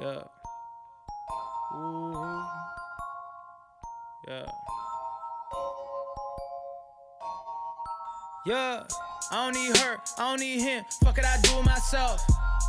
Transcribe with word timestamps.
Yeah. 0.00 0.22
Ooh. 1.74 2.44
Yeah. 4.26 4.46
Yeah. 8.46 8.82
I 9.30 9.44
don't 9.44 9.54
need 9.54 9.76
her, 9.76 9.98
I 10.18 10.30
don't 10.30 10.40
need 10.40 10.60
him. 10.60 10.84
Fuck 11.02 11.18
it, 11.18 11.24
I 11.24 11.40
do 11.42 11.58
it 11.58 11.64
myself. 11.64 12.20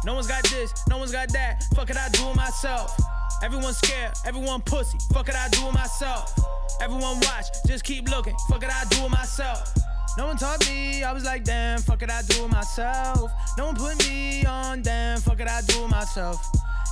No 0.06 0.14
one's 0.14 0.28
got 0.28 0.44
this, 0.44 0.72
no 0.88 0.98
one's 0.98 1.12
got 1.12 1.30
that. 1.34 1.64
Fuck 1.76 1.90
it, 1.90 1.98
I 1.98 2.10
do 2.10 2.28
it 2.30 2.36
myself. 2.36 2.96
Everyone 3.42 3.74
scared, 3.74 4.14
everyone 4.26 4.62
pussy. 4.62 4.98
Fuck 5.14 5.30
it, 5.30 5.36
I 5.36 5.50
do 5.50 5.68
it 5.68 5.74
myself. 5.74 6.34
Everyone 6.82 7.20
watch, 7.22 7.48
just 7.68 7.84
keep 7.84 8.10
looking. 8.10 8.36
Fuck 8.50 8.64
it, 8.64 8.70
I 8.70 8.86
do 8.90 9.06
it 9.06 9.12
myself. 9.12 9.74
No 10.18 10.28
one 10.28 10.38
taught 10.38 10.66
me, 10.70 11.04
I 11.04 11.12
was 11.12 11.26
like, 11.26 11.44
damn, 11.44 11.80
fuck 11.80 12.02
it, 12.04 12.10
I 12.10 12.22
do 12.22 12.46
it 12.46 12.52
myself. 12.52 13.32
No 13.58 13.66
one 13.66 13.76
put 13.76 13.98
me 14.08 14.46
on, 14.46 14.84
damn, 14.84 15.20
fuck 15.20 15.40
it, 15.40 15.48
I 15.48 15.62
do 15.62 15.84
it 15.84 15.90
myself. 15.90 16.46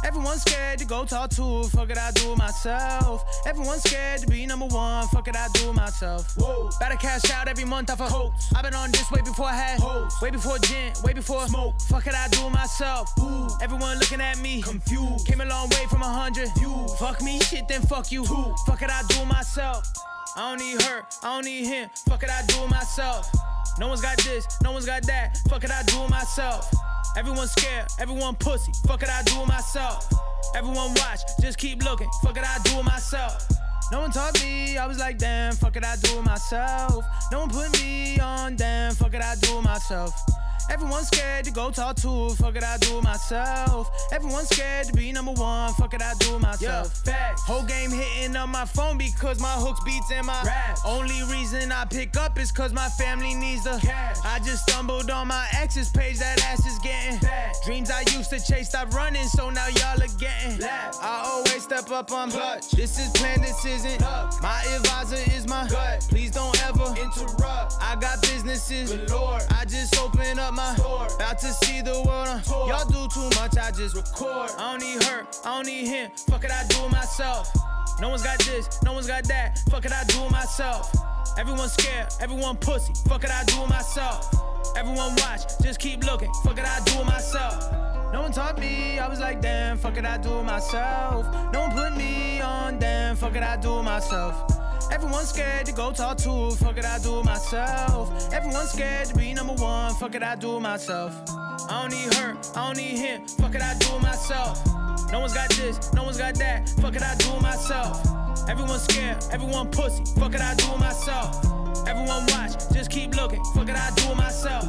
Everyone's 0.03 0.41
scared 0.41 0.79
to 0.79 0.85
go 0.85 1.05
talk 1.05 1.29
to, 1.31 1.63
fuck 1.69 1.89
it, 1.91 1.97
I 1.97 2.11
do 2.11 2.33
it 2.33 2.37
myself. 2.37 3.23
Everyone's 3.45 3.83
scared 3.83 4.21
to 4.21 4.27
be 4.27 4.45
number 4.45 4.65
one, 4.65 5.07
fuck 5.07 5.27
it, 5.27 5.35
I 5.35 5.47
do 5.53 5.69
it 5.69 5.73
myself. 5.73 6.35
Whoa. 6.37 6.69
Better 6.79 6.95
cash 6.95 7.29
out 7.31 7.47
every 7.47 7.65
month 7.65 7.91
off 7.91 8.01
a 8.01 8.07
coats. 8.07 8.51
I've 8.55 8.63
been 8.63 8.73
on 8.73 8.91
this 8.91 9.09
way 9.11 9.21
before 9.21 9.45
I 9.45 9.53
had 9.53 9.79
hoes. 9.79 10.13
Way 10.21 10.31
before 10.31 10.57
gin, 10.59 10.93
way 11.03 11.13
before 11.13 11.47
smoke. 11.47 11.79
Fuck 11.81 12.07
it, 12.07 12.15
I 12.15 12.27
do 12.29 12.47
it 12.47 12.49
myself. 12.49 13.11
Ooh. 13.19 13.47
Everyone 13.61 13.99
looking 13.99 14.21
at 14.21 14.39
me, 14.39 14.61
confused. 14.61 15.27
Came 15.27 15.41
a 15.41 15.45
long 15.45 15.69
way 15.69 15.85
from 15.89 16.01
a 16.01 16.09
hundred. 16.09 16.49
You 16.59 16.87
fuck 16.97 17.21
me, 17.21 17.39
shit, 17.41 17.67
then 17.67 17.81
fuck 17.83 18.11
you. 18.11 18.23
Ooh. 18.23 18.55
Fuck 18.65 18.81
it, 18.81 18.89
I 18.89 19.03
do 19.07 19.21
it 19.21 19.27
myself. 19.27 19.85
I 20.35 20.49
don't 20.49 20.65
need 20.65 20.81
her, 20.81 21.03
I 21.23 21.35
don't 21.35 21.45
need 21.45 21.65
him. 21.65 21.89
Fuck 22.07 22.23
it, 22.23 22.29
I 22.29 22.41
do 22.47 22.63
it 22.63 22.69
myself. 22.69 23.29
No 23.77 23.87
one's 23.87 24.01
got 24.01 24.17
this, 24.17 24.47
no 24.63 24.71
one's 24.71 24.85
got 24.85 25.03
that. 25.03 25.37
Fuck 25.49 25.63
it, 25.63 25.71
I 25.71 25.83
do 25.83 26.03
it 26.03 26.09
myself. 26.09 26.73
Everyone's 27.17 27.51
scared, 27.51 27.87
everyone 27.99 28.35
pussy. 28.35 28.71
Fuck 28.87 29.03
it, 29.03 29.09
I 29.09 29.21
do 29.23 29.41
it 29.41 29.47
myself. 29.47 30.07
Everyone 30.55 30.93
watch, 30.95 31.19
just 31.41 31.57
keep 31.57 31.83
looking. 31.83 32.09
Fuck 32.23 32.37
it, 32.37 32.43
I 32.43 32.57
do 32.63 32.79
it 32.79 32.83
myself. 32.83 33.47
No 33.91 33.99
one 33.99 34.11
taught 34.11 34.41
me, 34.41 34.77
I 34.77 34.87
was 34.87 34.97
like, 34.97 35.17
damn, 35.17 35.53
fuck 35.53 35.75
it, 35.75 35.83
I 35.83 35.97
do 35.97 36.19
it 36.19 36.23
myself. 36.23 37.03
No 37.31 37.41
one 37.41 37.49
put 37.49 37.71
me 37.73 38.19
on, 38.19 38.55
damn, 38.55 38.93
fuck 38.95 39.13
it, 39.13 39.21
I 39.21 39.35
do 39.35 39.57
it 39.57 39.61
myself. 39.61 40.13
Everyone's 40.69 41.07
scared 41.07 41.45
to 41.45 41.51
go 41.51 41.71
talk 41.71 41.95
to, 41.97 42.29
fuck 42.35 42.55
it, 42.55 42.63
I 42.63 42.77
do 42.77 42.97
it 42.97 43.03
myself. 43.03 43.89
Everyone's 44.11 44.49
scared 44.49 44.87
to 44.87 44.93
be 44.93 45.11
number 45.11 45.31
one, 45.31 45.73
fuck 45.73 45.93
it, 45.93 46.01
I 46.01 46.13
do 46.19 46.35
it 46.35 46.39
myself. 46.39 47.01
Yeah, 47.05 47.13
facts. 47.13 47.43
Whole 47.43 47.63
game 47.63 47.91
hitting 47.91 48.35
on 48.35 48.49
my 48.49 48.65
phone 48.65 48.97
because 48.97 49.39
my 49.39 49.53
hooks 49.53 49.81
beats 49.83 50.11
and 50.11 50.25
my 50.25 50.41
rap. 50.43 50.77
Only 50.85 51.21
reason 51.23 51.71
I 51.71 51.85
pick 51.85 52.15
up 52.17 52.39
is 52.39 52.51
cause 52.51 52.73
my 52.73 52.89
family 52.89 53.33
needs 53.33 53.63
the 53.63 53.79
cash. 53.81 54.17
I 54.23 54.39
just 54.39 54.69
stumbled 54.69 55.09
on 55.09 55.27
my 55.27 55.47
ex's 55.53 55.89
page, 55.89 56.19
that 56.19 56.43
ass 56.45 56.65
is 56.65 56.79
getting 56.79 57.19
fat. 57.19 57.55
Dreams 57.65 57.91
I 57.91 58.01
used 58.15 58.29
to 58.29 58.39
chase, 58.39 58.69
stop 58.69 58.93
running, 58.93 59.25
so 59.27 59.49
now 59.49 59.67
y'all 59.67 60.01
are 60.01 60.17
getting 60.19 60.59
left. 60.59 60.97
I 61.01 61.23
always 61.25 61.63
step 61.63 61.89
up 61.91 62.11
on 62.11 62.31
clutch. 62.31 62.71
This 62.71 62.99
is 62.99 63.09
plan, 63.11 63.41
this 63.41 63.65
isn't 63.65 64.01
luck. 64.01 64.41
My 64.41 64.61
advisor 64.75 65.31
is 65.35 65.47
my 65.47 65.67
gut. 65.67 66.05
Please 66.09 66.31
don't 66.31 66.55
ever 66.67 66.93
interrupt. 66.99 67.73
I 67.81 67.95
got 67.99 68.21
businesses 68.21 68.91
galore. 69.07 69.39
I 69.51 69.65
just 69.65 69.97
open 69.99 70.39
up 70.39 70.50
my 70.53 70.75
store. 70.75 71.07
About 71.15 71.39
to 71.39 71.47
see 71.47 71.81
the 71.81 72.01
world 72.05 72.27
on 72.27 72.41
tour. 72.43 72.67
Y'all 72.67 72.85
do 72.85 73.07
too 73.13 73.29
much, 73.39 73.57
I 73.57 73.71
just 73.71 73.95
record. 73.95 74.51
I 74.57 74.71
don't 74.71 74.81
need 74.81 75.03
her, 75.03 75.27
I 75.45 75.55
don't 75.55 75.65
need 75.65 75.87
him. 75.87 76.11
Fuck 76.29 76.43
it, 76.43 76.51
I 76.51 76.65
do 76.67 76.85
it 76.85 76.91
myself. 76.91 77.49
No 77.99 78.09
one's 78.09 78.23
got 78.23 78.39
this, 78.39 78.81
no 78.83 78.93
one's 78.93 79.07
got 79.07 79.23
that. 79.25 79.59
Fuck 79.69 79.85
it, 79.85 79.91
I 79.91 80.03
do 80.05 80.23
it 80.23 80.31
myself. 80.31 80.91
Everyone's 81.37 81.73
scared, 81.73 82.07
everyone 82.19 82.57
pussy. 82.57 82.93
Fuck 83.07 83.23
it, 83.23 83.31
I 83.31 83.43
do 83.45 83.63
it 83.63 83.69
myself. 83.69 84.33
Everyone 84.75 85.15
watch, 85.17 85.43
just 85.61 85.79
keep 85.79 86.03
looking. 86.03 86.31
Fuck 86.43 86.57
it, 86.57 86.65
I 86.65 86.79
do 86.85 86.99
it 86.99 87.05
myself. 87.05 87.90
No 88.13 88.23
one 88.23 88.31
taught 88.33 88.59
me, 88.59 88.99
I 88.99 89.07
was 89.07 89.21
like, 89.21 89.41
damn, 89.41 89.77
fuck 89.77 89.97
it, 89.97 90.05
I 90.05 90.17
do 90.17 90.39
it 90.39 90.43
myself. 90.43 91.25
No 91.53 91.61
one 91.61 91.71
put 91.71 91.95
me 91.95 92.41
on, 92.41 92.77
damn, 92.77 93.15
fuck 93.15 93.35
it, 93.35 93.43
I 93.43 93.55
do 93.55 93.79
it 93.79 93.83
myself. 93.83 94.35
Everyone's 94.91 95.29
scared 95.29 95.65
to 95.67 95.71
go 95.71 95.93
talk 95.93 96.17
to, 96.17 96.51
fuck 96.57 96.77
it, 96.77 96.83
I 96.83 96.99
do 96.99 97.19
it 97.19 97.25
myself. 97.25 98.11
Everyone's 98.33 98.71
scared 98.71 99.07
to 99.07 99.15
be 99.15 99.33
number 99.33 99.53
one, 99.53 99.95
fuck 99.95 100.13
it, 100.13 100.23
I 100.23 100.35
do 100.35 100.57
it 100.57 100.59
myself. 100.59 101.15
I 101.29 101.81
don't 101.81 101.91
need 101.91 102.13
her, 102.15 102.37
I 102.53 102.65
don't 102.67 102.77
need 102.77 102.97
him, 102.97 103.25
fuck 103.27 103.55
it, 103.55 103.61
I 103.61 103.77
do 103.77 103.95
it 103.95 104.01
myself. 104.01 104.59
No 105.09 105.21
one's 105.21 105.33
got 105.33 105.49
this, 105.51 105.93
no 105.93 106.03
one's 106.03 106.17
got 106.17 106.35
that, 106.35 106.67
fuck 106.81 106.95
it, 106.95 107.03
I 107.03 107.15
do 107.15 107.33
it 107.33 107.41
myself. 107.41 108.05
Everyone's 108.49 108.83
scared, 108.83 109.23
everyone 109.31 109.71
pussy, 109.71 110.03
fuck 110.19 110.35
it, 110.35 110.41
I 110.41 110.53
do 110.55 110.65
it 110.73 110.79
myself. 110.79 111.45
Everyone 111.87 112.25
watch, 112.27 112.53
just 112.73 112.91
keep 112.91 113.15
looking, 113.15 113.41
fuck 113.55 113.69
it, 113.69 113.75
I 113.77 113.89
do 113.95 114.11
it 114.11 114.17
myself. 114.17 114.65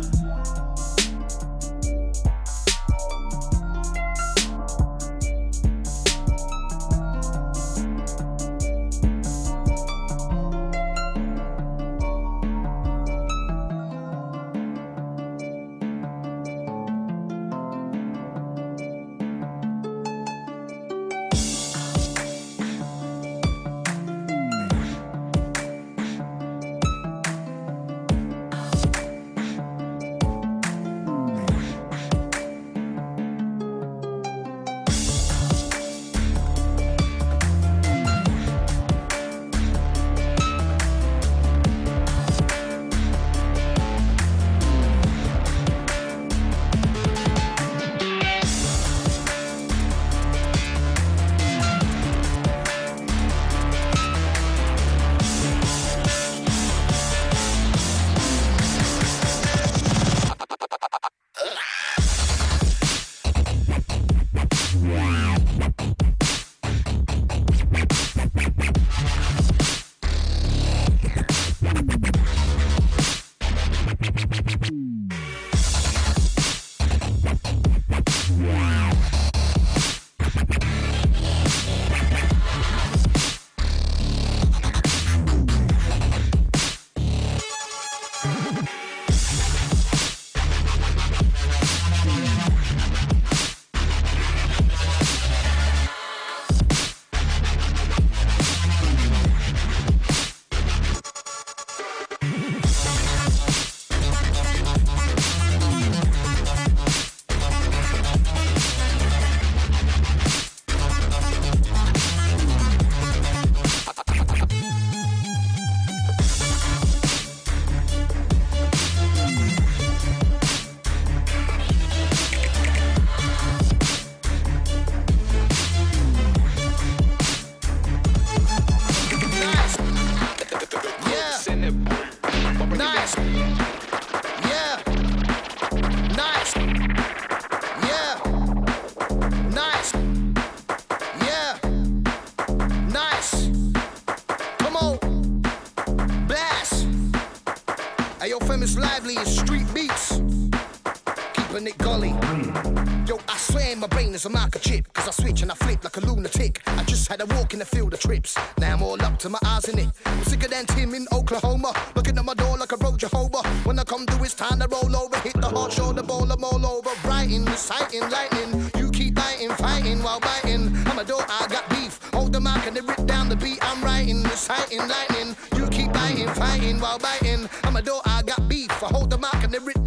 My 154.29 154.47
brain 154.47 154.49
is 154.49 154.55
a 154.55 154.59
microchip. 154.61 154.93
Cause 154.93 155.09
I 155.09 155.11
switch 155.23 155.43
and 155.43 155.51
I 155.51 155.55
flip 155.55 155.85
like 155.85 155.97
a 155.97 156.01
lunatic. 156.01 156.63
I 156.67 156.85
just 156.85 157.09
had 157.09 157.21
a 157.21 157.27
walk 157.35 157.53
in 157.53 157.59
the 157.59 157.65
field 157.65 157.95
of 157.95 158.01
trips. 158.01 158.37
Now 158.59 158.75
I'm 158.75 158.83
all 158.83 159.03
up 159.03 159.19
to 159.21 159.29
my 159.29 159.39
eyes 159.45 159.69
in 159.69 159.79
it. 159.79 159.89
I'm 160.05 160.25
sicker 160.25 160.49
than 160.49 160.67
Tim 160.67 160.95
in 160.95 161.07
Oklahoma. 161.13 161.73
Looking 161.95 162.19
at 162.19 162.25
my 162.25 162.35
door 162.35 162.57
like 162.59 162.73
a 162.73 162.77
road 162.77 162.99
Jehovah. 162.99 163.43
When 163.65 163.79
I 163.79 163.85
come 163.85 164.07
through, 164.07 164.25
it's 164.25 164.35
time 164.35 164.61
to 164.61 164.69
roll 164.69 164.95
over. 164.97 165.19
Hit 165.21 165.41
the 165.41 165.49
hard 165.49 165.73
shoulder, 165.73 166.03
bowl 166.03 166.27
them 166.27 166.45
all 166.45 166.65
over. 166.67 166.91
Brighten, 167.03 167.47
sighting, 167.57 168.09
lightning. 168.11 168.71
You 168.79 168.91
keep 168.91 169.15
biting, 169.15 169.51
fighting 169.51 170.03
while 170.03 170.21
biting. 170.21 170.71
I'm 170.87 170.99
a 170.99 171.05
door, 171.05 171.25
I 171.29 171.47
got 171.49 171.69
beef. 171.71 171.99
Hold 172.13 172.33
the 172.33 172.41
mic 172.41 172.67
and 172.67 172.77
they 172.77 172.81
rip 172.81 173.05
down 173.07 173.29
the 173.29 173.37
beat. 173.37 173.59
I'm 173.63 173.83
writing, 173.83 174.23
reciting, 174.23 174.87
lightning. 174.89 175.37
You 175.57 175.69
keep 175.69 175.93
biting, 175.93 176.29
fighting 176.29 176.81
while 176.81 176.99
biting. 176.99 177.49
I'm 177.65 177.77
a 177.77 177.83
door, 177.83 178.01
I 178.05 178.23
got 178.23 178.49
beef. 178.49 178.71
I 178.83 178.89
hold 178.89 179.11
the 179.11 179.19
mic 179.19 179.43
and 179.43 179.53
they 179.53 179.59
rip 179.59 179.82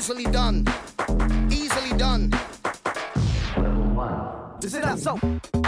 easily 0.00 0.24
done. 0.24 0.66
Easily 1.50 1.98
done. 1.98 2.32
Is 4.62 4.74
it 4.74 4.82
that 4.82 4.98
so? 4.98 5.59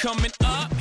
Coming 0.00 0.32
up, 0.46 0.72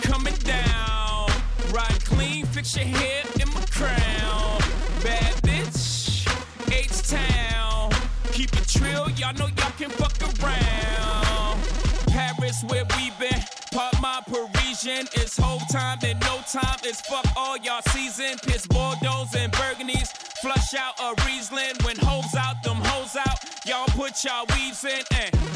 coming 0.00 0.34
down. 0.44 1.28
Ride 1.72 2.02
clean, 2.06 2.46
fix 2.46 2.74
your 2.74 2.86
hair 2.86 3.22
in 3.38 3.46
my 3.48 3.60
crown. 3.66 4.58
Bad 5.04 5.34
bitch, 5.42 6.24
H 6.72 7.10
Town. 7.10 7.92
Keep 8.32 8.56
it 8.56 8.66
trill, 8.66 9.10
y'all 9.10 9.34
know 9.34 9.48
y'all 9.58 9.72
can 9.76 9.90
fuck 9.90 10.16
around. 10.22 11.60
Paris, 12.08 12.64
where 12.68 12.86
we 12.96 13.12
been. 13.20 13.44
Part 13.74 14.00
my 14.00 14.22
Parisian. 14.26 15.06
It's 15.12 15.36
whole 15.36 15.60
time 15.70 15.98
and 16.02 16.18
no 16.20 16.40
time. 16.50 16.78
It's 16.82 17.02
fuck 17.02 17.26
all 17.36 17.58
y'all 17.58 17.82
season. 17.92 18.38
Piss 18.42 18.66
Bordeaux 18.66 19.26
and 19.36 19.52
Burgundies. 19.52 20.16
Flush 20.40 20.72
out 20.76 20.94
a 20.98 21.14
Riesling. 21.26 21.76
When 21.84 21.98
hoes 21.98 22.34
out, 22.34 22.62
them 22.62 22.76
hoes 22.76 23.16
out. 23.16 23.38
Y'all 23.66 23.84
put 23.88 24.24
y'all 24.24 24.46
weaves 24.54 24.82
in 24.84 25.02
and 25.14 25.49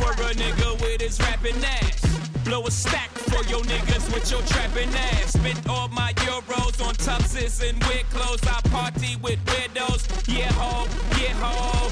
for 0.00 0.12
a 0.22 0.32
nigga 0.34 0.80
with 0.80 1.00
his 1.00 1.20
rapping 1.20 1.62
ass. 1.64 2.00
Blow 2.44 2.66
a 2.66 2.70
stack 2.70 3.10
for 3.10 3.44
your 3.44 3.60
niggas 3.62 4.12
with 4.12 4.30
your 4.30 4.42
trapping 4.42 4.92
ass. 4.94 5.32
Spent 5.32 5.68
all 5.68 5.88
my 5.88 6.12
euros 6.24 6.84
on 6.86 6.94
tuxes 6.94 7.60
and 7.68 7.82
weird 7.84 8.08
clothes. 8.10 8.40
I 8.46 8.60
party 8.70 9.16
with 9.16 9.44
weirdos. 9.46 10.02
Yeah, 10.26 10.52
ho, 10.52 10.86
yeah, 11.20 11.34
ho. 11.42 11.90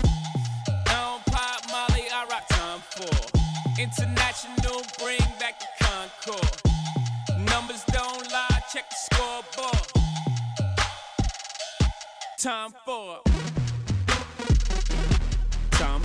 I 0.68 0.94
don't 0.94 1.24
pop 1.26 1.60
Molly, 1.70 2.06
I 2.12 2.26
rock 2.30 2.46
Tom 2.48 2.80
Ford. 2.90 3.30
International, 3.78 4.82
bring 4.98 5.26
back 5.38 5.60
the 5.60 5.68
Concorde. 5.84 6.58
Numbers 7.50 7.84
don't 7.92 8.24
lie, 8.32 8.62
check 8.72 8.88
the 8.90 8.96
scoreboard. 8.96 9.88
Tom 12.38 12.74
Ford. 12.84 13.20
Time 15.72 16.02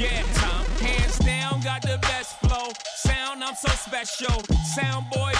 Yeah, 0.00 0.22
time. 0.32 0.64
Hands 0.80 1.18
down, 1.18 1.60
got 1.60 1.82
the 1.82 1.98
best 2.00 2.40
flow. 2.40 2.72
Sound, 2.96 3.44
I'm 3.44 3.54
so 3.54 3.68
special. 3.68 4.42
Sound 4.74 5.10
boy 5.10 5.30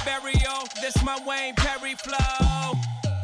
this 0.80 1.02
my 1.02 1.18
Wayne 1.26 1.54
Perry 1.54 1.94
flow. 1.94 2.72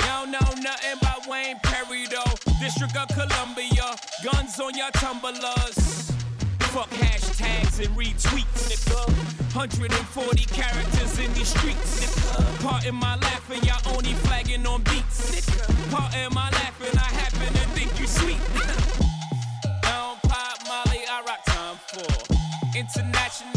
Y'all 0.07 0.27
know 0.27 0.39
nothing 0.63 0.99
about 0.99 1.27
Wayne 1.29 1.59
Perry 1.63 2.07
though. 2.07 2.35
District 2.61 2.97
of 2.97 3.09
Columbia, 3.09 3.97
guns 4.25 4.59
on 4.61 4.75
your 4.75 4.91
tumblers. 4.93 6.11
Fuck 6.73 6.91
hashtags 6.91 7.85
and 7.85 7.95
retweets, 7.97 8.69
nigga. 8.69 9.07
140 9.55 10.45
characters 10.47 11.19
in 11.19 11.33
these 11.35 11.49
streets. 11.49 12.33
Part 12.63 12.87
in 12.87 12.95
my 12.95 13.17
laughing, 13.17 13.63
y'all 13.63 13.95
only 13.95 14.15
flagging 14.25 14.67
on 14.67 14.83
beats. 14.85 15.47
Part 15.91 16.15
in 16.15 16.33
my 16.33 16.51
laughing, 16.51 16.97
I 16.99 17.11
happen 17.21 17.53
to 17.53 17.69
think 17.77 18.01
you 18.01 18.07
sweet. 18.07 19.06
International, 22.77 23.56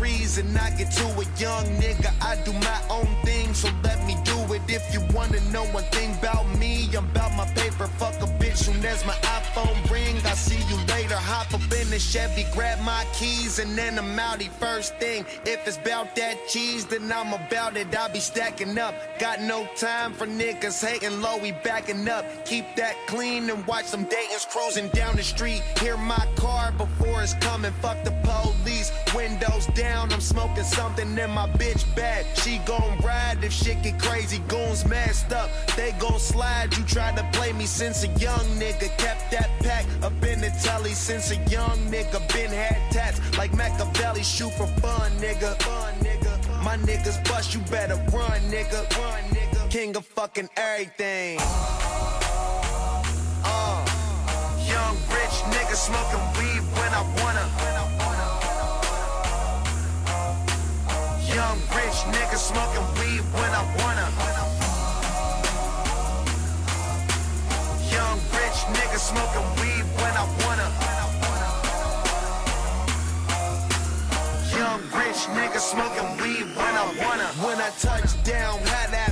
trees, 0.00 0.38
and 0.38 0.56
I 0.56 0.70
get 0.70 0.90
to 0.92 1.04
a 1.04 1.26
young 1.44 1.66
nigga. 1.82 2.10
I 2.22 2.36
do 2.44 2.52
my 2.54 2.80
own 2.88 3.10
thing, 3.22 3.52
so 3.52 3.68
let 3.84 3.98
me 4.06 4.16
do 4.24 4.38
it. 4.54 4.62
If 4.68 4.84
you 4.94 5.00
wanna 5.14 5.40
know 5.52 5.64
one 5.78 5.84
thing 5.96 6.12
about 6.18 6.46
me, 6.58 6.88
I'm 6.96 7.04
about 7.10 7.32
my 7.36 7.46
paper. 7.60 7.86
Fuck 8.00 8.16
a 8.22 8.28
bitch 8.40 8.56
soon 8.56 8.84
as 8.84 9.04
my 9.04 9.18
iPhone 9.38 9.78
ring. 9.90 10.16
I 10.24 10.34
see 10.34 10.62
you 10.70 10.78
later. 10.94 11.16
Hop 11.16 11.52
up 11.52 11.72
in 11.80 11.90
the 11.90 11.98
Chevy, 11.98 12.46
grab 12.54 12.78
my 12.82 13.04
keys, 13.12 13.58
and 13.58 13.76
then 13.76 13.98
I'm 13.98 14.16
outie 14.16 14.48
first 14.64 14.94
thing. 14.96 15.26
If 15.44 15.66
it's 15.68 15.76
about 15.76 16.16
that 16.16 16.36
cheese, 16.48 16.86
then 16.86 17.12
I'm 17.12 17.32
about 17.34 17.76
it. 17.76 17.94
I 17.94 18.08
be 18.08 18.20
stacking 18.20 18.78
up. 18.78 18.94
Got 19.18 19.42
no 19.42 19.68
time 19.76 20.14
for 20.14 20.26
niggas 20.26 20.80
hating 20.86 21.20
low. 21.20 21.36
We 21.38 21.52
backing 21.52 22.08
up. 22.08 22.24
Keep 22.46 22.76
that 22.76 22.94
clean 23.06 23.50
and 23.50 23.66
watch 23.66 23.86
some 23.86 24.04
Dayton's 24.04 24.46
cruising 24.46 24.88
down 24.88 25.16
the 25.16 25.22
street. 25.22 25.62
Hear 25.78 25.96
my 25.98 26.26
car 26.36 26.72
before 26.72 27.22
it's 27.22 27.34
coming, 27.34 27.72
fuck 27.82 28.02
the 28.04 28.12
police. 28.24 28.90
Windows 29.14 29.66
down, 29.74 30.12
I'm 30.12 30.20
smoking 30.20 30.62
something 30.62 31.18
in 31.18 31.30
my 31.30 31.48
bitch 31.50 31.84
bag. 31.96 32.26
She 32.36 32.58
gon' 32.58 32.98
ride 32.98 33.38
if 33.42 33.52
shit 33.52 33.82
get 33.82 33.98
crazy. 33.98 34.38
Goons 34.46 34.86
masked 34.86 35.32
up, 35.32 35.50
they 35.76 35.92
gon' 35.98 36.20
slide. 36.20 36.76
You 36.76 36.84
tried 36.84 37.16
to 37.16 37.28
play 37.32 37.52
me 37.52 37.66
since 37.66 38.04
a 38.04 38.08
young 38.18 38.46
nigga. 38.58 38.96
Kept 38.98 39.30
that 39.32 39.50
pack 39.60 39.84
up 40.02 40.12
in 40.24 40.40
the 40.40 40.50
telly 40.62 40.92
since 40.92 41.30
a 41.32 41.36
young 41.50 41.78
nigga. 41.90 42.20
Been 42.32 42.50
had 42.50 42.78
tats 42.92 43.20
like 43.36 43.52
Machiavelli. 43.54 44.22
Shoot 44.22 44.52
for 44.52 44.66
fun, 44.80 45.10
nigga. 45.18 45.60
Fun, 45.62 45.94
nigga. 46.00 46.62
My 46.62 46.76
niggas 46.76 47.22
bust, 47.28 47.54
you 47.54 47.60
better 47.62 47.96
run, 48.12 48.40
nigga. 48.50 48.88
Run, 48.96 49.22
nigga. 49.34 49.70
King 49.70 49.96
of 49.96 50.06
fucking 50.06 50.48
everything. 50.56 51.38
Uh, 53.42 53.84
young 54.68 54.96
rich 55.10 55.36
nigga 55.54 55.74
smoking 55.74 56.24
weed 56.38 56.62
when 56.78 56.92
I 56.94 57.02
wanna. 57.22 57.99
Young 61.50 61.58
rich 61.74 62.00
nigga 62.14 62.38
smoking 62.38 62.86
weed 62.94 63.24
when 63.34 63.50
I 63.50 63.62
wanna. 63.82 64.06
Young 67.90 68.18
rich 68.38 68.58
nigga 68.70 68.98
smoking 69.10 69.48
weed 69.58 69.84
when 69.98 70.14
I 70.14 70.24
wanna. 70.42 70.68
Young 74.56 74.80
rich 74.94 75.22
nigga 75.34 75.58
smoking 75.58 76.10
weed 76.22 76.46
when 76.54 76.74
I 76.82 76.86
wanna. 77.02 77.26
When 77.44 77.58
I 77.58 77.70
touch 77.80 78.22
down, 78.22 78.60
had 78.60 78.92
that 78.92 79.09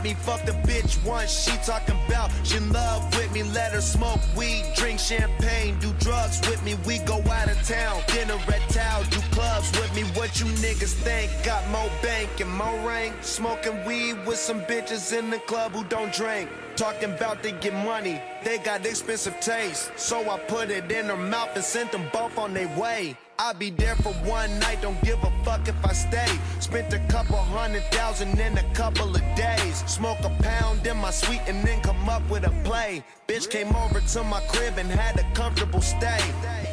with 0.00 0.04
me, 0.04 0.14
fuck 0.14 0.44
the 0.44 0.52
bitch 0.52 1.02
once. 1.04 1.30
She 1.30 1.56
talking 1.64 1.96
about 2.06 2.30
she 2.44 2.56
in 2.56 2.72
love 2.72 3.14
with 3.16 3.32
me. 3.32 3.42
Let 3.42 3.72
her 3.72 3.80
smoke 3.80 4.20
weed, 4.36 4.64
drink 4.76 4.98
champagne, 4.98 5.78
do 5.80 5.92
drugs 6.00 6.40
with 6.48 6.62
me. 6.64 6.76
We 6.86 6.98
go 7.00 7.22
out 7.30 7.50
of 7.50 7.60
town, 7.66 8.02
dinner 8.08 8.38
at 8.48 8.68
town, 8.70 9.04
do 9.10 9.20
clubs 9.32 9.70
with 9.78 9.94
me. 9.94 10.02
What 10.18 10.40
you 10.40 10.46
niggas 10.46 10.94
think? 10.94 11.30
Got 11.44 11.68
more 11.70 11.90
bank 12.02 12.28
and 12.40 12.50
more 12.50 12.78
rank. 12.86 13.14
Smoking 13.20 13.84
weed 13.84 14.14
with 14.26 14.38
some 14.38 14.60
bitches 14.62 15.16
in 15.16 15.30
the 15.30 15.38
club 15.40 15.72
who 15.72 15.84
don't 15.84 16.12
drink. 16.12 16.48
Talking 16.76 17.12
about 17.12 17.42
they 17.42 17.52
get 17.52 17.74
money, 17.74 18.22
they 18.44 18.58
got 18.58 18.86
expensive 18.86 19.38
taste. 19.40 19.90
So 19.96 20.30
I 20.30 20.38
put 20.38 20.70
it 20.70 20.90
in 20.90 21.06
her 21.06 21.16
mouth 21.16 21.50
and 21.54 21.64
sent 21.64 21.92
them 21.92 22.04
both 22.12 22.38
on 22.38 22.54
their 22.54 22.68
way. 22.78 23.16
I'll 23.42 23.54
be 23.54 23.70
there 23.70 23.96
for 23.96 24.12
one 24.28 24.58
night, 24.58 24.82
don't 24.82 25.02
give 25.02 25.18
a 25.24 25.32
fuck 25.44 25.66
if 25.66 25.74
I 25.82 25.94
stay. 25.94 26.28
Spent 26.58 26.92
a 26.92 26.98
couple 27.08 27.38
hundred 27.38 27.84
thousand 27.84 28.38
in 28.38 28.58
a 28.58 28.62
couple 28.74 29.08
of 29.16 29.22
days. 29.34 29.82
Smoke 29.86 30.18
a 30.24 30.30
pound 30.42 30.86
in 30.86 30.98
my 30.98 31.10
suite 31.10 31.40
and 31.46 31.64
then 31.66 31.80
come 31.80 32.06
up 32.06 32.22
with 32.28 32.44
a 32.46 32.50
play. 32.64 33.02
Bitch 33.26 33.48
came 33.48 33.74
over 33.74 34.00
to 34.00 34.24
my 34.24 34.40
crib 34.52 34.74
and 34.76 34.90
had 34.90 35.18
a 35.18 35.24
comfortable 35.32 35.80
stay. 35.80 36.20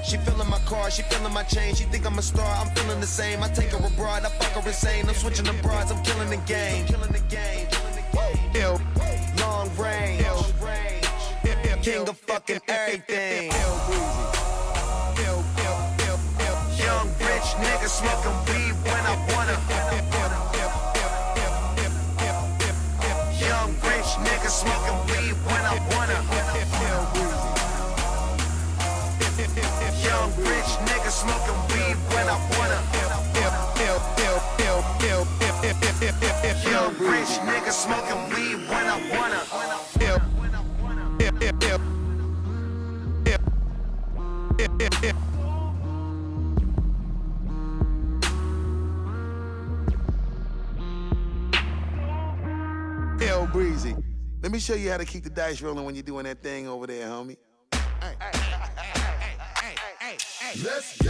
She 0.03 0.17
feeling 0.17 0.49
my 0.49 0.59
car, 0.65 0.91
she 0.91 1.03
feeling 1.03 1.33
my 1.33 1.43
chain. 1.43 1.73
She 1.73 1.85
think 1.85 2.05
I'm 2.05 2.19
a 2.19 2.21
star, 2.21 2.53
I'm 2.57 2.69
feeling 2.75 2.99
the 2.99 3.07
same. 3.07 3.41
I 3.43 3.47
take 3.47 3.69
her 3.69 3.87
abroad, 3.87 4.25
I 4.25 4.29
fuck 4.29 4.61
her 4.61 4.67
insane. 4.67 5.07
I'm 5.07 5.15
switching 5.15 5.45
the 5.45 5.53
broads, 5.63 5.89
I'm 5.89 6.03
killing 6.03 6.29
the 6.29 6.43
game. 6.45 6.85
Killing 6.85 7.13
the 7.13 7.23
game. 7.29 7.67
Long 9.39 9.69
range, 9.77 10.25
king 11.81 12.09
of 12.09 12.17
fucking 12.17 12.59
everything. 12.67 13.51
Nigga 17.63 17.89
smoking 17.89 18.37
weed 18.47 18.75
when 18.85 19.03
I 19.05 19.15
wanna. 19.31 19.55
Young 23.39 23.71
rich 23.87 24.11
nigga 24.25 24.49
smoking 24.49 24.99
weed 25.09 25.35
when 25.47 25.63
I 25.65 25.75
wanna. 25.91 26.17
Young 30.03 30.31
rich 30.37 30.71
nigga 30.87 31.11
smoking 31.11 31.59
weed 31.71 31.97
when 32.13 32.27
I 32.27 32.37
wanna. 32.53 32.79
Young 36.71 36.93
rich 36.99 37.33
nigga 37.47 37.71
smoking 37.71 38.21
weed 38.33 38.69
when 38.69 38.85
I 38.87 38.97
wanna. 39.11 39.66
Let 54.47 54.53
me 54.53 54.59
show 54.59 54.75
you 54.75 54.89
how 54.91 54.95
to 54.95 55.03
keep 55.03 55.25
the 55.25 55.29
dice 55.29 55.61
rolling 55.61 55.83
when 55.83 55.93
you're 55.93 56.03
doing 56.03 56.23
that 56.23 56.41
thing 56.41 56.69
over 56.69 56.87
there, 56.87 57.05
homie. 57.05 57.35
Let's 60.63 60.97
go. 61.01 61.09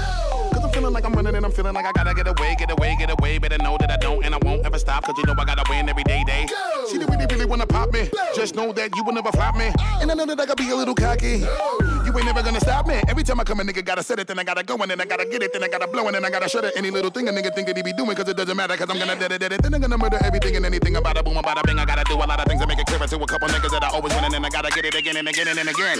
Cause 0.51 0.63
I'm 0.63 0.71
feeling 0.71 0.91
like 0.91 1.05
I'm 1.05 1.13
running 1.13 1.35
and 1.35 1.45
I'm 1.45 1.51
feeling 1.51 1.75
like 1.75 1.85
I 1.85 1.91
gotta 1.91 2.15
get 2.15 2.27
away, 2.27 2.55
get 2.57 2.71
away, 2.71 2.95
get 2.97 3.11
away. 3.11 3.37
Better 3.37 3.59
know 3.59 3.77
that 3.77 3.91
I 3.91 3.97
don't 3.97 4.25
and 4.25 4.33
I 4.33 4.39
won't 4.41 4.65
ever 4.65 4.79
stop. 4.79 5.03
Cause 5.03 5.13
you 5.19 5.25
know 5.25 5.35
I 5.37 5.45
gotta 5.45 5.63
win 5.69 5.87
every 5.87 6.03
day, 6.05 6.23
day. 6.25 6.47
Go. 6.47 6.85
See, 6.87 6.97
they 6.97 7.05
really, 7.05 7.27
really 7.27 7.45
wanna 7.45 7.67
pop 7.67 7.93
me. 7.93 8.09
Just 8.33 8.55
know 8.55 8.73
that 8.73 8.95
you 8.95 9.03
will 9.03 9.13
never 9.13 9.31
flop 9.31 9.55
me. 9.55 9.71
Oh. 9.77 9.99
And 10.01 10.09
I 10.09 10.15
know 10.15 10.25
that 10.25 10.39
I 10.39 10.45
gotta 10.47 10.55
be 10.55 10.71
a 10.71 10.75
little 10.75 10.95
cocky. 10.95 11.45
You 12.17 12.21
ain't 12.21 12.33
never 12.33 12.41
gonna 12.41 12.59
stop 12.59 12.87
me. 12.87 12.99
Every 13.07 13.23
time 13.23 13.39
I 13.39 13.43
come, 13.43 13.59
a 13.59 13.63
nigga 13.63 13.85
gotta 13.85 14.01
set 14.01 14.17
it, 14.17 14.25
then 14.25 14.39
I 14.39 14.43
gotta 14.43 14.63
go, 14.63 14.75
and 14.77 14.89
then 14.89 14.99
I 14.99 15.05
gotta 15.05 15.23
get 15.23 15.43
it, 15.43 15.53
then 15.53 15.63
I 15.63 15.67
gotta 15.67 15.85
blow, 15.85 16.07
and 16.07 16.15
then 16.15 16.25
I 16.25 16.31
gotta 16.31 16.49
shut 16.49 16.63
it. 16.65 16.73
Any 16.75 16.89
little 16.89 17.11
thing 17.11 17.29
a 17.29 17.31
nigga 17.31 17.53
think 17.53 17.67
that 17.67 17.77
he 17.77 17.83
be 17.83 17.93
doing, 17.93 18.15
cause 18.15 18.27
it 18.27 18.35
doesn't 18.35 18.57
matter, 18.57 18.75
cause 18.75 18.89
I'm 18.89 18.97
gonna 18.97 19.19
dead 19.19 19.33
it, 19.33 19.37
dead 19.37 19.53
it. 19.53 19.61
Then 19.61 19.75
I'm 19.75 19.81
gonna 19.81 19.99
murder 19.99 20.17
everything 20.23 20.55
and 20.55 20.65
anything 20.65 20.95
about 20.95 21.15
a 21.15 21.21
boom, 21.21 21.37
about 21.37 21.59
a 21.59 21.67
bing. 21.67 21.77
I 21.77 21.85
gotta 21.85 22.03
do 22.05 22.15
a 22.15 22.25
lot 22.25 22.39
of 22.39 22.47
things 22.47 22.59
to 22.59 22.65
make 22.65 22.79
it 22.79 22.87
clear 22.87 22.97
to 22.97 23.15
a 23.17 23.27
couple 23.27 23.47
niggas 23.49 23.69
that 23.69 23.83
I 23.83 23.89
always 23.89 24.15
win, 24.15 24.23
and 24.25 24.33
then 24.33 24.43
I 24.43 24.49
gotta 24.49 24.71
get 24.71 24.85
it 24.85 24.95
again 24.95 25.17
and 25.17 25.27
again 25.27 25.47
and, 25.47 25.59
and 25.59 25.69
again. 25.69 25.99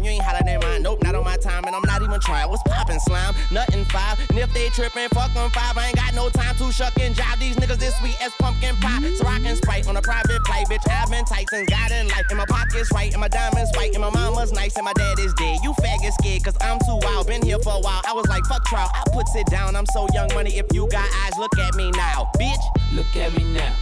climb. 0.00 0.04
You 0.04 0.16
ain't 0.16 0.22
hotter 0.22 0.44
than 0.44 0.60
mine. 0.60 0.82
Nope, 0.82 1.02
not 1.02 1.14
on 1.14 1.24
my 1.24 1.36
time. 1.36 1.64
And 1.64 1.74
I'm 1.74 1.82
not 1.82 2.02
even 2.02 2.20
trying. 2.20 2.48
What's 2.48 2.62
poppin' 2.64 3.00
slime? 3.00 3.34
Nothing 3.50 3.84
five. 3.86 4.18
And 4.28 4.38
if 4.38 4.52
they 4.52 4.68
trippin', 4.70 5.08
fuck 5.10 5.32
them 5.34 5.50
five. 5.50 5.76
I 5.76 5.88
ain't 5.88 5.96
got 5.96 6.14
no 6.14 6.28
time 6.30 6.56
to 6.56 6.72
shuck 6.72 6.98
and 7.00 7.14
jive. 7.14 7.38
These 7.38 7.56
niggas 7.56 7.78
this 7.78 7.96
sweet 7.96 8.16
as 8.22 8.32
pumpkin 8.38 8.76
pie. 8.76 9.14
So 9.16 9.26
I 9.26 9.38
can 9.40 9.56
sprite 9.56 9.88
on 9.88 9.96
a 9.96 10.02
private 10.02 10.44
flight, 10.46 10.66
bitch. 10.68 10.88
I've 10.90 11.10
been 11.10 11.24
tight 11.24 11.48
since 11.50 11.68
God 11.68 11.90
in 11.92 12.08
life. 12.08 12.26
And 12.30 12.38
my 12.38 12.46
pockets 12.46 12.90
right. 12.92 13.12
And 13.12 13.20
my 13.20 13.28
diamonds 13.28 13.70
white. 13.76 13.92
And 13.92 14.02
my 14.02 14.10
mama's 14.10 14.52
nice. 14.52 14.76
And 14.76 14.84
my 14.84 14.92
dad 14.94 15.18
is 15.18 15.34
dead. 15.34 15.58
You 15.62 15.72
faggot 15.74 16.12
scared. 16.20 16.44
Cause 16.44 16.56
I'm 16.60 16.78
too 16.80 16.98
wild. 17.02 17.26
Been 17.26 17.42
here 17.42 17.58
for 17.58 17.74
a 17.74 17.80
while. 17.80 18.02
I 18.06 18.12
was 18.12 18.26
like, 18.28 18.44
fuck 18.46 18.64
trial. 18.64 18.90
I 18.94 19.04
puts 19.12 19.34
it 19.34 19.46
down. 19.46 19.76
I'm 19.76 19.86
so 19.86 20.06
young 20.12 20.28
money. 20.34 20.58
If 20.58 20.66
you 20.72 20.88
got 20.88 21.08
eyes, 21.24 21.38
look 21.38 21.56
at 21.58 21.74
me 21.74 21.90
now. 21.92 22.30
Bitch. 22.38 22.64
Look 22.92 23.14
at 23.16 23.36
me 23.36 23.44
now. 23.52 23.74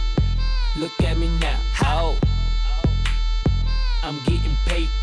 Look 0.77 1.01
at 1.01 1.17
me 1.17 1.27
now. 1.39 1.59
Oh. 1.83 2.17
I'm 4.01 4.17
getting 4.25 4.55
paper. 4.65 4.98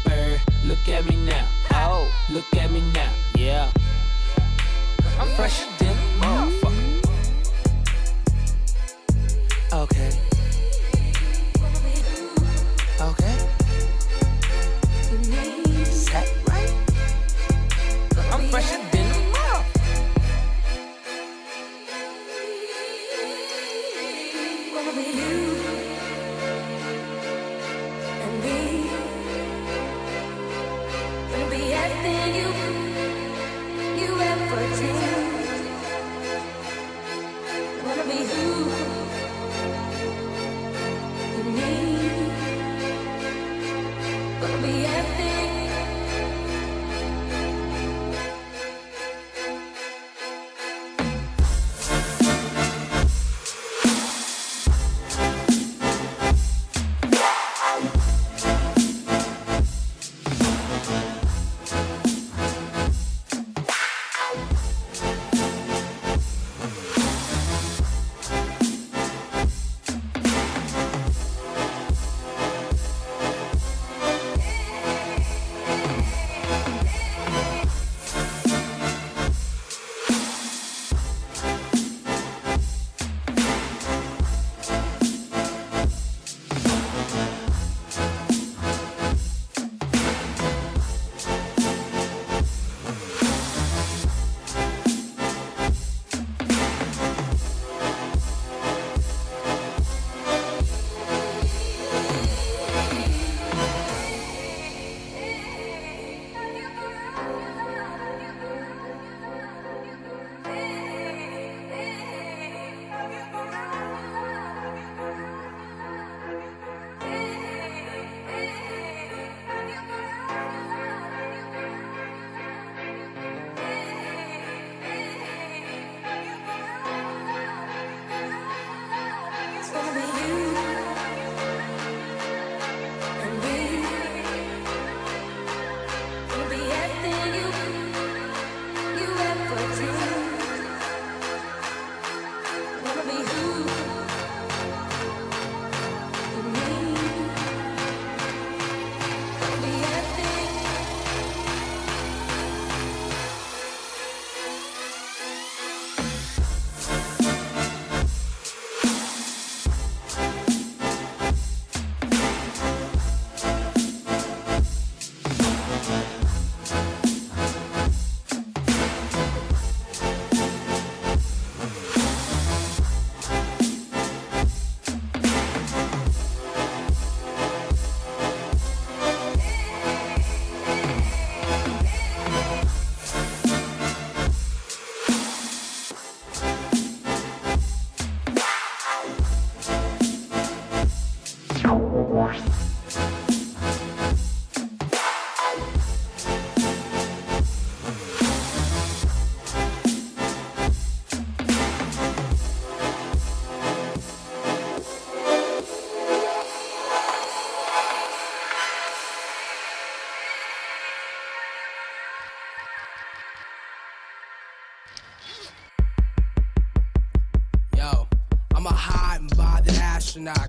Look 0.67 0.89
at 0.89 1.07
me 1.09 1.15
now. 1.15 1.47
Oh. 1.75 2.13
Look 2.29 2.57
at 2.57 2.73
me 2.73 2.81
now. 2.93 3.13
Yeah. 3.37 3.71
I'm 5.21 5.29
fresh 5.37 5.65
than 5.79 5.97
motherfucker. 6.19 7.07
Okay. 9.73 10.11
Okay. 13.01 13.37
Is 15.83 16.07
that 16.07 16.27
right? 16.49 16.73
I'm 18.33 18.49
fresher 18.49 18.86
astronaut 38.09 38.46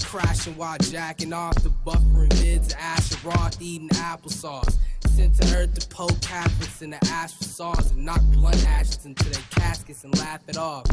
crashing 0.08 0.56
while 0.56 0.78
jacking 0.78 1.34
off 1.34 1.54
the 1.56 1.70
buffering 1.86 2.34
mids 2.42 2.74
of 2.74 2.80
Asher 2.80 3.18
Roth 3.26 3.62
eating 3.62 3.90
applesauce. 3.90 4.78
Sent 5.06 5.36
to 5.36 5.58
Earth 5.58 5.74
to 5.74 5.88
poke 5.90 6.22
Catholics 6.22 6.82
in 6.82 6.92
the 6.92 7.06
ash 7.12 7.34
for 7.34 7.44
saws 7.44 7.92
and 7.92 8.06
knock 8.06 8.22
blunt 8.32 8.66
ashes 8.70 9.06
into 9.06 9.30
their 9.30 9.44
caskets 9.50 10.06
and 10.06 10.18
laugh 10.18 10.40
it 10.48 10.58
off. 10.58 10.86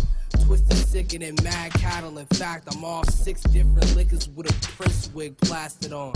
Twisted 0.45 0.77
sicker 0.77 1.19
than 1.19 1.37
mad 1.45 1.73
cattle. 1.75 2.19
In 2.19 2.27
fact, 2.27 2.75
I'm 2.75 2.85
off 2.85 3.09
six 3.09 3.43
different 3.43 3.95
liquors 3.95 4.29
with 4.31 4.51
a 4.51 4.73
prince 4.73 5.09
wig 5.15 5.39
plastered 5.39 5.93
on. 5.93 6.13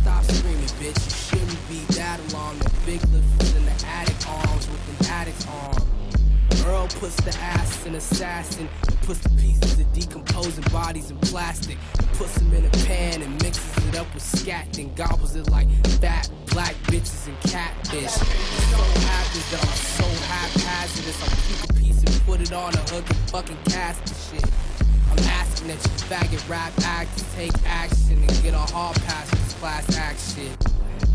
Stop 0.00 0.24
screaming, 0.24 0.64
bitch. 0.80 1.04
You 1.04 1.38
shouldn't 1.38 1.68
be 1.68 1.94
that 1.94 2.18
alarmed. 2.32 2.62
The 2.62 2.70
big 2.84 3.04
lift 3.10 3.56
in 3.56 3.64
the 3.64 3.86
attic 3.86 4.28
arms 4.28 4.68
with 4.68 5.00
an 5.00 5.06
addict's 5.06 5.46
arm. 5.46 5.99
Earl 6.66 6.88
puts 6.88 7.16
the 7.16 7.36
ass 7.38 7.86
in 7.86 7.94
assassin. 7.94 8.68
Puts 9.02 9.20
the 9.20 9.30
pieces 9.30 9.80
of 9.80 9.92
decomposing 9.92 10.64
bodies 10.72 11.10
in 11.10 11.18
plastic. 11.18 11.78
Puts 12.14 12.34
them 12.34 12.52
in 12.52 12.64
a 12.64 12.70
pan 12.86 13.22
and 13.22 13.42
mixes 13.42 13.86
it 13.88 13.96
up 13.96 14.12
with 14.14 14.22
scat. 14.22 14.72
Then 14.72 14.94
gobbles 14.94 15.36
it 15.36 15.50
like 15.50 15.68
fat 16.00 16.30
black 16.46 16.74
bitches 16.84 17.28
and 17.28 17.40
catfish. 17.50 18.04
It 18.04 18.10
so 18.10 18.76
happens 19.06 19.50
that 19.50 19.60
I'm 19.62 19.76
so 19.76 20.04
haphazardous. 20.26 21.22
I 21.22 21.28
keep 21.46 21.70
a 21.70 21.72
piece 21.74 22.02
and 22.02 22.26
put 22.26 22.40
it 22.40 22.52
on 22.52 22.74
a 22.74 22.82
hook 22.90 23.08
and 23.08 23.18
fucking 23.30 23.58
cast 23.68 24.04
the 24.06 24.36
shit. 24.36 24.50
I'm 25.10 25.18
asking 25.18 25.68
that 25.68 25.82
you 25.82 25.90
faggot 26.06 26.48
rap 26.48 26.72
actors 26.84 27.24
take 27.34 27.52
action 27.66 28.22
and 28.22 28.42
get 28.42 28.54
a 28.54 28.58
hall 28.58 28.92
pass 28.94 29.28
for 29.30 29.36
this 29.36 29.54
class 29.54 29.96
act 29.96 30.20
shit. 30.20 30.70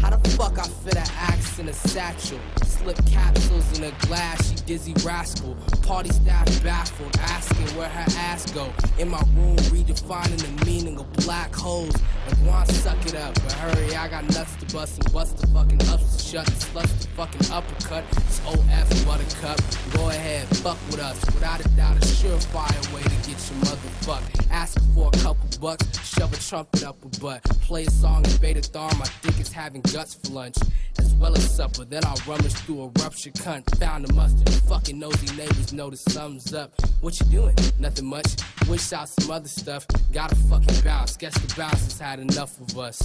How 0.06 0.12
the 0.16 0.30
fuck 0.30 0.60
I 0.60 0.68
fit 0.68 0.98
an 0.98 1.08
axe 1.18 1.58
in 1.58 1.68
a 1.68 1.74
satchel? 1.74 2.40
Slip 2.64 2.96
capsules 3.08 3.80
in 3.80 3.86
a 3.86 3.92
glass, 4.06 4.52
she 4.52 4.56
dizzy 4.68 4.94
rascal. 5.04 5.58
Party 5.82 6.10
staff 6.10 6.46
baffled, 6.64 7.18
asking 7.22 7.76
where 7.76 7.90
her 7.90 8.06
ass 8.20 8.52
go. 8.52 8.72
In 9.00 9.10
my 9.10 9.20
room, 9.34 9.56
redefining 9.74 10.38
the 10.38 10.66
meaning 10.66 11.00
of 11.00 11.12
black 11.26 11.56
holes. 11.56 11.96
And 12.28 12.46
want 12.46 12.70
suck 12.70 13.04
it 13.08 13.16
up, 13.16 13.34
but 13.34 13.54
hurry, 13.54 13.96
I 13.96 14.08
got 14.08 14.26
nuts 14.26 14.56
to 14.58 14.72
bust 14.72 15.04
and 15.04 15.12
bust 15.12 15.38
the 15.38 15.48
fucking 15.48 15.82
ups 15.90 16.18
to 16.18 16.24
shut 16.24 16.48
and 16.48 16.58
sluts 16.58 17.02
the 17.02 17.08
fucking 17.08 17.52
uppercut. 17.52 18.04
It's 18.12 18.40
OF 18.46 19.06
Buttercup. 19.08 19.60
Go 19.94 20.10
ahead, 20.10 20.48
fuck 20.58 20.78
with 20.86 21.00
us. 21.00 21.20
Without 21.26 21.66
a 21.66 21.70
doubt, 21.70 21.98
a 21.98 22.02
surefire 22.02 22.94
way 22.94 23.02
to 23.02 23.10
get 23.10 23.28
your 23.28 23.58
motherfucker. 23.66 24.52
Ask 24.52 24.80
for 24.94 25.08
a 25.08 25.18
couple 25.18 25.50
bucks, 25.60 25.86
shove 26.08 26.32
a 26.32 26.38
trumpet 26.38 26.84
up 26.84 27.04
a 27.04 27.20
butt. 27.20 27.44
Play 27.62 27.86
a 27.86 27.92
song 27.92 28.24
in 28.26 28.38
beta 28.38 28.62
thar, 28.62 28.94
my 29.00 29.08
dick 29.22 29.40
is 29.40 29.52
having 29.52 29.82
guts 29.96 30.16
for 30.16 30.34
lunch, 30.34 30.58
as 31.00 31.14
well 31.16 31.34
as 31.38 31.56
supper. 31.56 31.86
Then 31.86 32.04
I'll 32.04 32.20
rummage 32.28 32.52
through 32.52 32.82
a 32.82 32.88
ruptured 33.02 33.34
cunt, 33.36 33.64
found 33.80 34.04
a 34.10 34.14
mustard. 34.14 34.50
Fucking 34.68 35.00
nosy 35.00 35.34
neighbors 35.38 35.68
the 35.68 35.96
sums 35.96 36.54
up. 36.54 36.74
What 37.00 37.18
you 37.22 37.26
doing? 37.28 37.56
Nothing 37.80 38.08
much. 38.08 38.26
Wish 38.68 38.92
out 38.92 39.08
some 39.08 39.32
other 39.32 39.48
stuff. 39.48 39.88
Gotta 40.12 40.36
fucking 40.36 40.82
bounce. 40.84 41.16
Guess 41.16 41.36
the 41.36 41.56
bouncers 41.56 41.98
had 41.98 42.20
enough 42.20 42.60
of 42.60 42.78
us. 42.78 43.02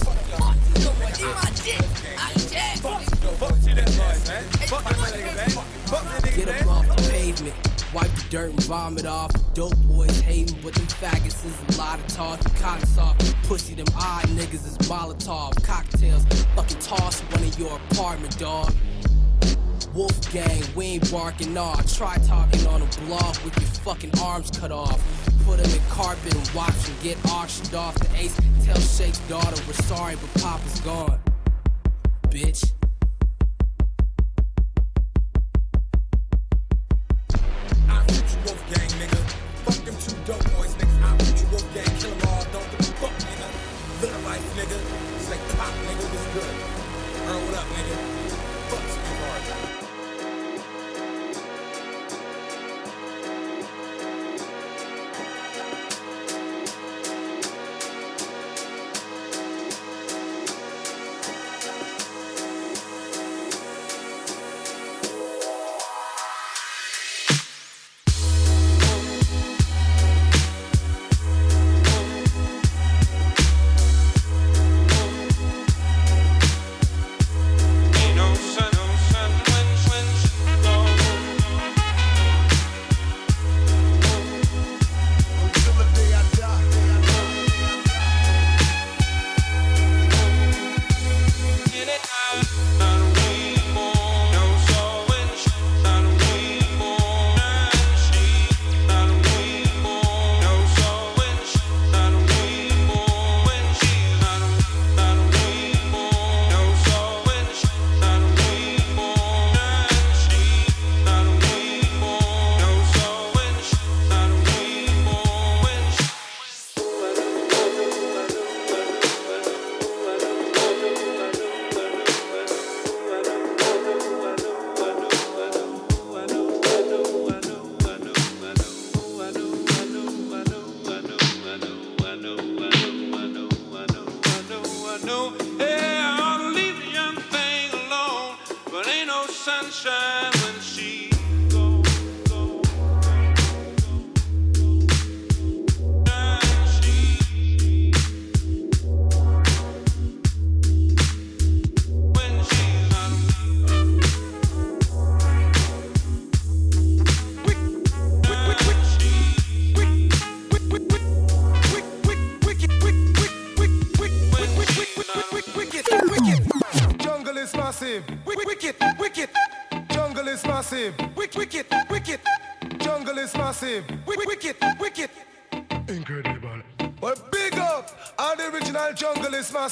Get 5.23 5.70
Wipe 7.93 8.11
the 8.15 8.25
dirt 8.29 8.51
and 8.51 8.63
vomit 8.63 9.05
off. 9.05 9.31
Dope 9.53 9.75
boys 9.87 10.21
hating, 10.21 10.57
but 10.63 10.73
them 10.73 10.85
faggots 10.87 11.45
is 11.45 11.75
a 11.75 11.79
lot 11.79 11.99
of 11.99 12.07
talk. 12.07 12.39
Cotton 12.55 12.87
soft, 12.87 13.35
pussy, 13.43 13.75
them 13.75 13.85
odd 13.97 14.23
niggas 14.27 14.65
is 14.65 14.77
Molotov. 14.87 15.61
Cocktails, 15.63 16.23
fucking 16.55 16.79
toss 16.79 17.19
one 17.19 17.43
in 17.43 17.51
your 17.53 17.75
apartment, 17.89 18.37
dog. 18.39 18.73
Wolf 19.93 20.31
gang, 20.31 20.63
we 20.73 20.85
ain't 20.85 21.11
barking 21.11 21.57
off. 21.57 21.93
Try 21.97 22.15
talking 22.19 22.65
on 22.67 22.81
a 22.81 22.85
blog 23.05 23.37
with 23.43 23.57
your 23.59 23.69
fucking 23.83 24.11
arms 24.21 24.49
cut 24.51 24.71
off. 24.71 25.01
Put 25.45 25.61
them 25.61 25.69
in 25.69 25.85
carpet 25.89 26.33
and 26.33 26.51
watch 26.55 26.71
them 26.83 26.95
get 27.03 27.17
auctioned 27.25 27.75
off. 27.75 27.95
The 27.95 28.15
ace 28.15 28.37
tell 28.63 28.79
Shake's 28.79 29.19
daughter 29.27 29.61
we're 29.67 29.73
sorry, 29.73 30.15
but 30.15 30.41
Papa's 30.41 30.79
gone. 30.79 31.19
Bitch. 32.29 32.71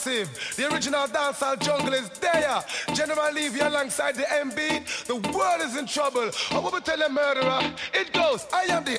Massive. 0.05 0.55
The 0.55 0.73
original 0.73 1.07
dancehall 1.07 1.59
jungle 1.59 1.93
is 1.93 2.09
there. 2.21 2.63
General 2.93 3.33
Levy 3.33 3.59
alongside 3.59 4.15
the 4.15 4.23
MB. 4.23 5.05
The 5.05 5.15
world 5.15 5.61
is 5.61 5.77
in 5.77 5.85
trouble. 5.85 6.31
I 6.51 6.59
will 6.59 6.79
tell 6.81 7.01
a 7.01 7.09
murderer. 7.09 7.59
It 7.93 8.13
goes, 8.13 8.47
I 8.53 8.63
am 8.69 8.83
the 8.85 8.98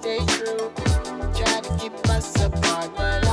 stay 0.00 0.18
true. 0.26 0.72
Try 1.34 1.60
to 1.60 1.76
keep 1.78 1.92
us 2.08 2.34
apart, 2.42 3.29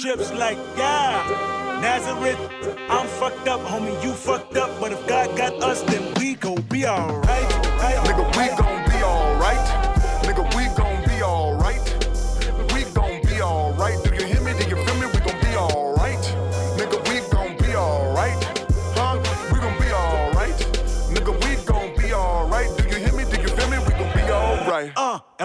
trips 0.00 0.32
like 0.32 0.58
God. 0.76 1.80
Nazareth, 1.80 2.38
I'm 2.90 3.06
fucked 3.06 3.48
up, 3.48 3.60
homie, 3.60 4.02
you 4.02 4.12
fucked 4.12 4.56
up. 4.56 4.80
But 4.80 4.92
if 4.92 5.06
God 5.06 5.36
got 5.36 5.54
us, 5.62 5.82
then 5.82 6.12
we 6.14 6.34
gon' 6.34 6.60
be 6.62 6.86
alright. 6.86 7.48
Nigga, 8.04 8.26
we 8.36 8.48
gon' 8.56 8.90
be 8.90 9.02
alright. 9.02 9.85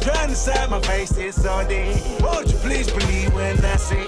Trying 0.00 0.28
to 0.28 0.36
side 0.36 0.70
my 0.70 0.80
face, 0.80 1.16
it's 1.16 1.44
all 1.46 1.66
day. 1.66 2.00
Won't 2.20 2.50
you 2.50 2.58
please 2.58 2.90
believe 2.90 3.32
when 3.34 3.64
I 3.64 3.76
say, 3.76 4.06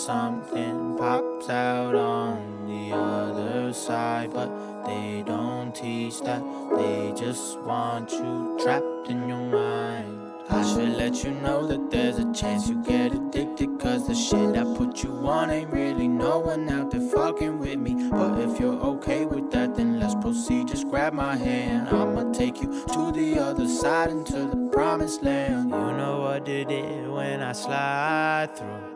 something 0.00 0.96
pops 0.96 1.50
out 1.50 1.94
on 1.94 2.66
the 2.66 2.96
other 2.96 3.70
side, 3.72 4.32
but 4.32 4.48
they 4.86 5.22
don't 5.26 5.74
teach 5.74 6.20
that. 6.20 6.42
They 6.76 7.12
just 7.14 7.58
want 7.60 8.10
you 8.10 8.56
trapped 8.62 9.08
in 9.10 9.28
your 9.28 9.46
mind. 9.50 10.16
I 10.48 10.62
should 10.62 10.96
let 10.96 11.22
you 11.22 11.32
know 11.32 11.66
that 11.66 11.90
there's 11.90 12.18
a 12.18 12.32
chance 12.32 12.68
you 12.68 12.82
get 12.82 13.14
addicted. 13.14 13.78
Cause 13.78 14.06
the 14.06 14.14
shit 14.14 14.56
I 14.56 14.64
put 14.74 15.02
you 15.04 15.12
on 15.28 15.50
ain't 15.50 15.70
really 15.70 16.08
no 16.08 16.38
one 16.38 16.68
out 16.70 16.90
there 16.90 17.06
fucking 17.08 17.58
with 17.58 17.78
me. 17.78 18.08
But 18.10 18.40
if 18.40 18.58
you're 18.58 18.80
okay 18.92 19.26
with 19.26 19.50
that, 19.52 19.76
then 19.76 20.00
let's 20.00 20.14
proceed. 20.14 20.68
Just 20.68 20.88
grab 20.88 21.12
my 21.12 21.36
hand. 21.36 21.88
I'ma 21.88 22.32
take 22.32 22.62
you 22.62 22.84
to 22.94 23.12
the 23.12 23.38
other 23.38 23.68
side 23.68 24.10
into 24.10 24.46
the 24.46 24.70
promised 24.72 25.22
land. 25.22 25.70
You 25.70 25.76
know 25.76 26.26
I 26.26 26.38
did 26.38 26.70
it 26.70 27.06
when 27.06 27.42
I 27.42 27.52
slide 27.52 28.56
through. 28.56 28.89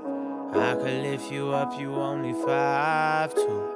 I 0.56 0.74
could 0.76 1.02
lift 1.02 1.32
you 1.32 1.50
up, 1.50 1.78
you 1.80 1.94
only 1.94 2.32
five 2.32 3.34
two. 3.34 3.70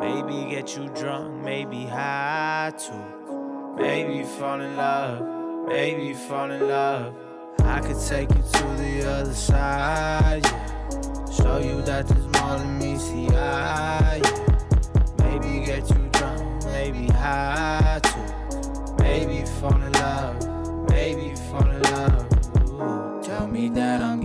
Maybe 0.00 0.50
get 0.50 0.76
you 0.76 0.88
drunk, 0.88 1.44
maybe 1.44 1.84
high 1.84 2.72
too. 2.76 3.74
Maybe 3.76 4.24
fall 4.24 4.60
in 4.60 4.76
love, 4.76 5.68
maybe 5.68 6.14
fall 6.14 6.50
in 6.50 6.66
love. 6.66 7.14
I 7.60 7.80
could 7.80 8.00
take 8.04 8.30
you 8.30 8.42
to 8.42 8.64
the 8.82 9.08
other 9.08 9.32
side, 9.32 10.42
yeah. 10.44 11.30
Show 11.30 11.58
you 11.58 11.82
that 11.82 12.08
there's 12.08 12.26
more 12.40 12.58
than 12.58 12.78
meets 12.80 13.08
the 13.10 13.36
eye, 13.36 14.20
yeah. 14.24 15.18
Maybe 15.18 15.66
get 15.66 15.88
you 15.88 16.08
drunk, 16.12 16.64
maybe 16.64 17.06
high 17.06 18.00
too. 18.02 18.94
Maybe 18.98 19.46
fall 19.60 19.80
in 19.80 19.92
love, 19.92 20.88
maybe 20.90 21.36
fall 21.48 21.70
in 21.70 21.82
love. 21.82 22.26
Ooh. 22.70 23.22
Tell 23.22 23.46
me 23.46 23.68
that 23.68 24.02
I'm 24.02 24.17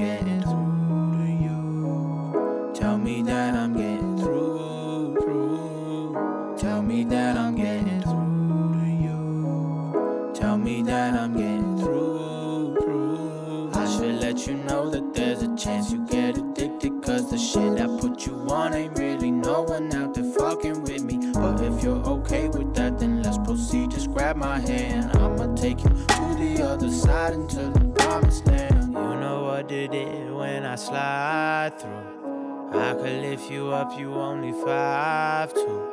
Tell 10.43 10.57
me 10.57 10.83
that 10.83 11.13
I'm 11.13 11.37
getting 11.37 11.77
through. 11.77 13.71
I 13.73 13.85
should 13.85 14.15
let 14.15 14.45
you 14.45 14.55
know 14.55 14.89
that 14.89 15.13
there's 15.13 15.41
a 15.41 15.55
chance 15.55 15.89
you 15.89 16.05
get 16.05 16.37
addicted. 16.37 17.01
Cause 17.01 17.31
the 17.31 17.37
shit 17.37 17.79
I 17.79 17.87
put 18.01 18.25
you 18.25 18.35
on 18.49 18.73
ain't 18.73 18.99
really 18.99 19.31
no 19.31 19.61
one 19.61 19.95
out 19.95 20.13
there 20.13 20.29
fucking 20.37 20.83
with 20.83 21.05
me. 21.05 21.31
But 21.31 21.61
if 21.61 21.81
you're 21.81 22.05
okay 22.15 22.49
with 22.49 22.75
that, 22.75 22.99
then 22.99 23.23
let's 23.23 23.37
proceed. 23.37 23.91
Just 23.91 24.11
grab 24.11 24.35
my 24.35 24.59
hand. 24.59 25.15
I'ma 25.15 25.55
take 25.55 25.81
you 25.81 25.91
to 25.91 26.35
the 26.37 26.61
other 26.61 26.91
side 26.91 27.35
into 27.35 27.69
the 27.69 27.85
promised 27.95 28.45
land. 28.45 28.91
You 28.91 29.15
know 29.21 29.43
what 29.43 29.69
did 29.69 29.93
it 29.93 30.29
when 30.29 30.65
I 30.65 30.75
slide 30.75 31.79
through. 31.79 32.73
I 32.77 32.93
could 32.95 33.21
lift 33.21 33.49
you 33.49 33.69
up, 33.69 33.97
you 33.97 34.13
only 34.13 34.51
five 34.51 35.53
two. 35.53 35.89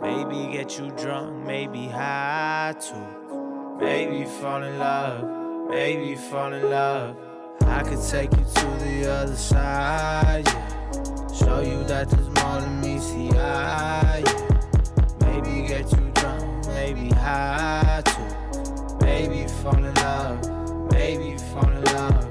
Maybe 0.00 0.52
get 0.52 0.78
you 0.78 0.92
drunk, 0.92 1.44
maybe 1.44 1.88
high 1.88 2.76
too. 2.78 3.19
Maybe 3.80 4.26
fall 4.26 4.62
in 4.62 4.78
love, 4.78 5.70
maybe 5.70 6.14
fall 6.14 6.52
in 6.52 6.68
love. 6.68 7.16
I 7.62 7.82
could 7.82 8.02
take 8.02 8.30
you 8.32 8.44
to 8.44 8.66
the 8.84 9.10
other 9.10 9.36
side, 9.36 10.46
yeah. 10.46 11.32
Show 11.32 11.60
you 11.60 11.82
that 11.84 12.10
there's 12.10 12.28
more 12.28 12.60
than 12.60 12.80
meets 12.82 13.10
the 13.12 13.38
eye, 13.38 14.22
yeah. 14.26 15.32
Maybe 15.42 15.66
get 15.66 15.90
you 15.92 16.10
drunk, 16.14 16.66
maybe 16.66 17.08
high 17.08 18.02
too. 18.04 18.96
Maybe 19.00 19.48
fall 19.62 19.82
in 19.82 19.94
love, 19.94 20.92
maybe 20.92 21.38
fall 21.38 21.70
in 21.70 21.84
love. 21.84 22.29